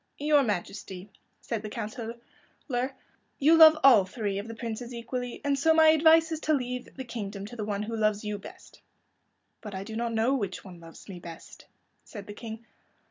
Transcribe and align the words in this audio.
"Your 0.17 0.41
Majesty," 0.41 1.11
said 1.41 1.61
the 1.61 1.69
Councilor, 1.69 2.15
"you 3.37 3.55
love 3.55 3.77
all 3.83 4.03
three 4.03 4.39
of 4.39 4.47
the 4.47 4.55
princes 4.55 4.95
equally, 4.95 5.41
and 5.45 5.59
so 5.59 5.75
my 5.75 5.89
advice 5.89 6.31
is 6.31 6.39
to 6.39 6.55
leave 6.55 6.95
the 6.95 7.03
kingdom 7.03 7.45
to 7.45 7.55
the 7.55 7.65
one 7.65 7.83
who 7.83 7.95
loves 7.95 8.23
you 8.25 8.39
best." 8.39 8.81
"But 9.61 9.75
I 9.75 9.83
do 9.83 9.95
not 9.95 10.11
know 10.11 10.33
which 10.33 10.63
one 10.65 10.79
loves 10.79 11.07
me 11.07 11.19
best," 11.19 11.67
said 12.03 12.25
the 12.25 12.33
King. 12.33 12.65